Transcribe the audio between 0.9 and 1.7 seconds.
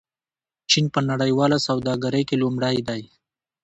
په نړیواله